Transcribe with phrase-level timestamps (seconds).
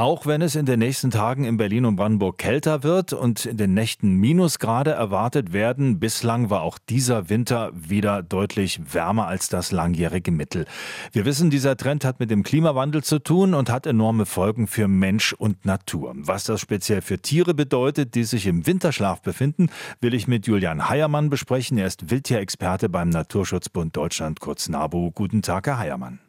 [0.00, 3.58] Auch wenn es in den nächsten Tagen in Berlin und Brandenburg kälter wird und in
[3.58, 9.72] den Nächten Minusgrade erwartet werden, bislang war auch dieser Winter wieder deutlich wärmer als das
[9.72, 10.64] langjährige Mittel.
[11.12, 14.88] Wir wissen, dieser Trend hat mit dem Klimawandel zu tun und hat enorme Folgen für
[14.88, 16.14] Mensch und Natur.
[16.16, 19.68] Was das speziell für Tiere bedeutet, die sich im Winterschlaf befinden,
[20.00, 21.76] will ich mit Julian Heiermann besprechen.
[21.76, 25.10] Er ist Wildtierexperte beim Naturschutzbund Deutschland, kurz NABU.
[25.10, 26.20] Guten Tag, Herr Heiermann.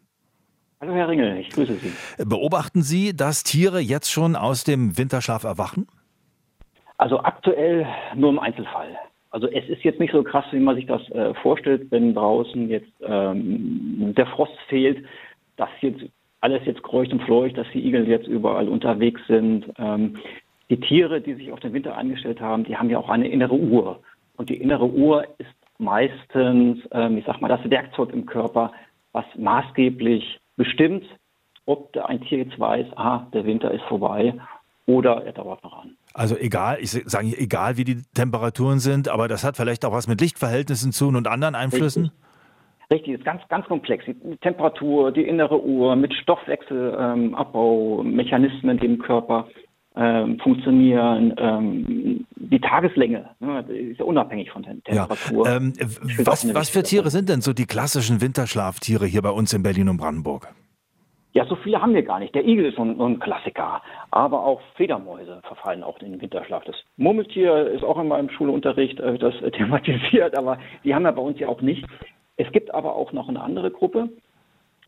[0.82, 2.26] Hallo Herr Ringel, ich grüße Sie.
[2.26, 5.88] Beobachten Sie, dass Tiere jetzt schon aus dem Winterschlaf erwachen?
[6.98, 8.98] Also aktuell nur im Einzelfall.
[9.30, 12.68] Also es ist jetzt nicht so krass, wie man sich das äh, vorstellt, wenn draußen
[12.68, 15.06] jetzt ähm, der Frost fehlt,
[15.56, 16.02] dass jetzt
[16.40, 19.66] alles jetzt kreucht und fleucht, dass die Igel jetzt überall unterwegs sind.
[19.78, 20.18] Ähm,
[20.72, 23.54] die Tiere, die sich auf den Winter eingestellt haben, die haben ja auch eine innere
[23.54, 24.00] Uhr.
[24.36, 28.72] Und die innere Uhr ist meistens, ähm, ich sag mal, das Werkzeug im Körper,
[29.12, 31.04] was maßgeblich bestimmt,
[31.66, 34.36] ob ein Tier jetzt weiß, ah, der Winter ist vorbei
[34.86, 35.98] oder er dauert noch an.
[36.14, 40.08] Also egal, ich sage egal, wie die Temperaturen sind, aber das hat vielleicht auch was
[40.08, 42.04] mit Lichtverhältnissen zu tun und anderen Einflüssen?
[42.04, 42.22] Richtig.
[42.92, 44.04] Richtig, ist ganz, ganz komplex.
[44.06, 49.48] Die Temperatur, die innere Uhr mit Stoffwechselabbaumechanismen ähm, im Körper
[49.96, 55.46] ähm, funktionieren, ähm, die Tageslänge ne, ist ja unabhängig von der Temperatur.
[55.46, 55.58] Ja.
[55.58, 55.74] Ähm,
[56.24, 59.90] was, was für Tiere sind denn so die klassischen Winterschlaftiere hier bei uns in Berlin
[59.90, 60.48] und Brandenburg?
[61.34, 62.36] Ja, so viele haben wir gar nicht.
[62.36, 63.82] Der Igel ist so ein, so ein, Klassiker.
[64.12, 66.64] Aber auch Fledermäuse verfallen auch in den Winterschlaf.
[66.66, 71.22] Das Murmeltier ist auch in meinem Schulunterricht äh, das thematisiert, aber die haben wir bei
[71.22, 71.86] uns ja auch nicht.
[72.36, 74.10] Es gibt aber auch noch eine andere Gruppe,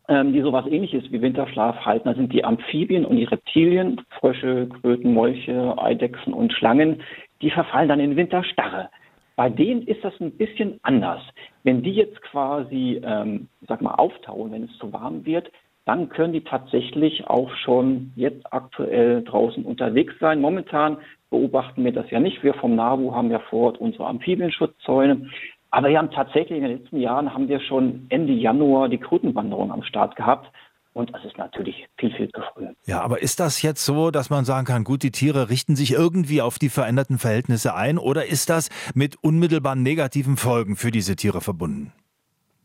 [0.08, 2.08] ähm, die sowas ähnliches wie Winterschlaf halten.
[2.08, 7.02] Das sind die Amphibien und die Reptilien, Frösche, Kröten, Molche, Eidechsen und Schlangen.
[7.42, 8.88] Die verfallen dann in Winterstarre.
[9.36, 11.20] Bei denen ist das ein bisschen anders.
[11.62, 15.52] Wenn die jetzt quasi, ähm, sag mal, auftauen, wenn es zu warm wird,
[15.84, 20.40] dann können die tatsächlich auch schon jetzt aktuell draußen unterwegs sein.
[20.40, 20.96] Momentan
[21.28, 22.42] beobachten wir das ja nicht.
[22.42, 25.28] Wir vom NABU haben ja vor Ort unsere Amphibienschutzzäune.
[25.70, 29.70] Aber wir haben tatsächlich in den letzten Jahren haben wir schon Ende Januar die Krötenwanderung
[29.70, 30.50] am Start gehabt.
[30.94, 32.68] Und das ist natürlich viel, viel zu früh.
[32.86, 35.92] Ja, aber ist das jetzt so, dass man sagen kann, gut, die Tiere richten sich
[35.92, 41.16] irgendwie auf die veränderten Verhältnisse ein oder ist das mit unmittelbaren negativen Folgen für diese
[41.16, 41.92] Tiere verbunden?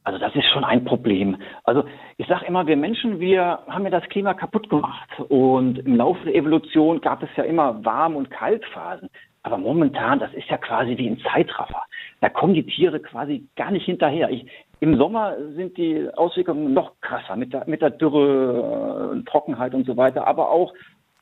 [0.04, 1.38] Also das ist schon ein Problem.
[1.64, 1.84] Also
[2.18, 5.10] ich sage immer, wir Menschen, wir haben ja das Klima kaputt gemacht.
[5.28, 9.10] Und im Laufe der Evolution gab es ja immer Warm- und Kaltphasen.
[9.44, 11.84] Aber momentan, das ist ja quasi wie ein Zeitraffer.
[12.22, 14.30] Da kommen die Tiere quasi gar nicht hinterher.
[14.30, 14.46] Ich,
[14.80, 19.86] Im Sommer sind die Auswirkungen noch krasser mit der, mit der Dürre, äh, Trockenheit und
[19.86, 20.28] so weiter.
[20.28, 20.74] Aber auch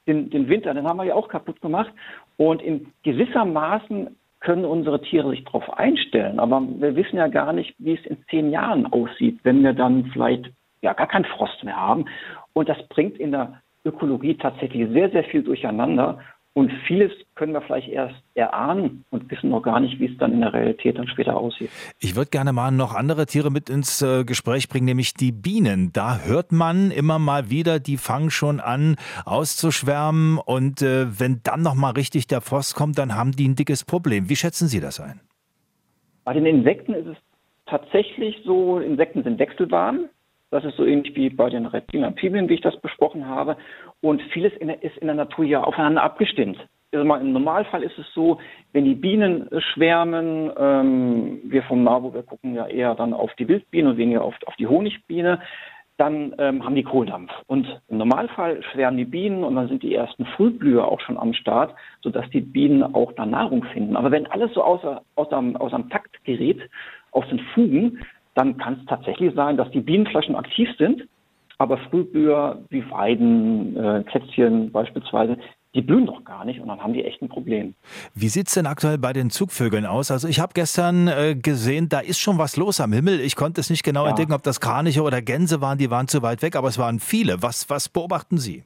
[0.08, 1.92] den, den Winter, den haben wir ja auch kaputt gemacht.
[2.38, 6.40] Und in gewissermaßen können unsere Tiere sich darauf einstellen.
[6.40, 10.06] Aber wir wissen ja gar nicht, wie es in zehn Jahren aussieht, wenn wir dann
[10.14, 10.50] vielleicht
[10.82, 12.06] ja gar keinen Frost mehr haben.
[12.54, 16.20] Und das bringt in der Ökologie tatsächlich sehr, sehr viel durcheinander.
[16.58, 20.34] Und vieles können wir vielleicht erst erahnen und wissen noch gar nicht, wie es dann
[20.34, 21.70] in der Realität dann später aussieht.
[22.00, 25.92] Ich würde gerne mal noch andere Tiere mit ins äh, Gespräch bringen, nämlich die Bienen.
[25.94, 31.62] Da hört man immer mal wieder, die fangen schon an auszuschwärmen und äh, wenn dann
[31.62, 34.28] noch mal richtig der Frost kommt, dann haben die ein dickes Problem.
[34.28, 35.20] Wie schätzen Sie das ein?
[36.24, 37.18] Bei den Insekten ist es
[37.68, 40.10] tatsächlich so, Insekten sind wechselwarm.
[40.50, 43.58] Das ist so ähnlich wie bei den Amphibien, wie ich das besprochen habe.
[44.02, 46.58] Und vieles in der, ist in der Natur ja aufeinander abgestimmt.
[46.94, 48.40] Also Im Normalfall ist es so,
[48.72, 53.48] wenn die Bienen schwärmen, ähm, wir vom NABU, wir gucken ja eher dann auf die
[53.48, 55.42] Wildbiene und weniger auf, auf die Honigbiene,
[55.98, 57.32] dann ähm, haben die Kohldampf.
[57.48, 61.34] Und im Normalfall schwärmen die Bienen und dann sind die ersten Frühblüher auch schon am
[61.34, 63.98] Start, sodass die Bienen auch da Nahrung finden.
[63.98, 66.62] Aber wenn alles so außer, außer, außer dem Takt gerät,
[67.12, 68.00] aus den Fugen,
[68.38, 71.08] dann kann es tatsächlich sein, dass die Bienenflaschen aktiv sind,
[71.58, 75.38] aber Frühblüher wie Weiden, äh, Kätzchen beispielsweise,
[75.74, 77.74] die blühen doch gar nicht und dann haben die echt ein Problem.
[78.14, 80.12] Wie sieht es denn aktuell bei den Zugvögeln aus?
[80.12, 83.20] Also ich habe gestern äh, gesehen, da ist schon was los am Himmel.
[83.20, 84.10] Ich konnte es nicht genau ja.
[84.10, 87.00] entdecken, ob das Kraniche oder Gänse waren, die waren zu weit weg, aber es waren
[87.00, 87.42] viele.
[87.42, 88.64] Was, was beobachten Sie?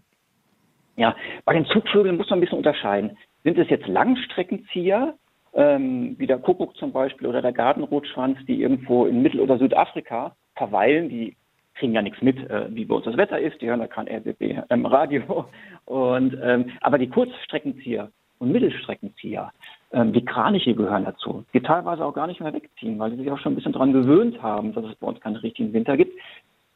[0.97, 1.15] Ja,
[1.45, 3.17] bei den Zugvögeln muss man ein bisschen unterscheiden.
[3.43, 5.15] Sind es jetzt Langstreckenzieher,
[5.53, 10.35] ähm, wie der Kuckuck zum Beispiel oder der Gartenrotschwanz, die irgendwo in Mittel- oder Südafrika
[10.55, 11.35] verweilen, die
[11.75, 14.07] kriegen ja nichts mit, äh, wie bei uns das Wetter ist, die hören da kein
[14.07, 15.45] RBB im Radio.
[15.85, 19.51] Und, ähm, aber die Kurzstreckenzieher und Mittelstreckenzieher,
[19.91, 23.31] ähm, die Kraniche gehören dazu, die teilweise auch gar nicht mehr wegziehen, weil sie sich
[23.31, 26.17] auch schon ein bisschen daran gewöhnt haben, dass es bei uns keinen richtigen Winter gibt.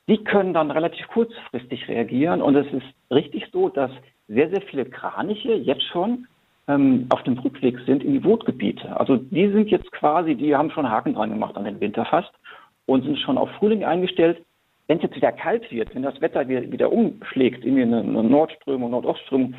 [0.07, 3.89] Die können dann relativ kurzfristig reagieren und es ist richtig so, dass
[4.27, 6.27] sehr, sehr viele Kraniche jetzt schon
[6.67, 8.97] ähm, auf dem Rückweg sind in die Wohngebiete.
[8.99, 12.31] Also die sind jetzt quasi, die haben schon Haken dran gemacht an den Winter fast
[12.85, 14.43] und sind schon auf Frühling eingestellt.
[14.87, 18.23] wenn es jetzt wieder kalt wird, wenn das Wetter wieder, wieder umschlägt, in eine, eine
[18.23, 19.55] Nordströmung, Nordostströmung,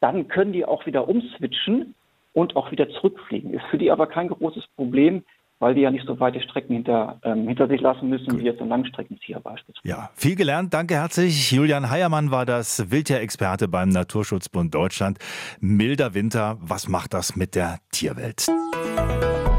[0.00, 1.94] dann können die auch wieder umswitchen
[2.32, 3.52] und auch wieder zurückfliegen.
[3.52, 5.22] Ist für die aber kein großes Problem,
[5.62, 8.40] weil die ja nicht so weite Strecken hinter, ähm, hinter sich lassen müssen, Gut.
[8.40, 9.88] wie jetzt ein Langstreckenzieher beispielsweise.
[9.88, 10.74] Ja, viel gelernt.
[10.74, 11.52] Danke herzlich.
[11.52, 15.18] Julian Heiermann war das Wildtierexperte beim Naturschutzbund Deutschland.
[15.60, 18.48] Milder Winter, was macht das mit der Tierwelt?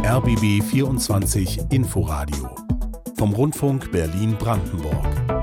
[0.06, 2.54] RBB 24 Inforadio
[3.18, 5.43] vom Rundfunk Berlin-Brandenburg.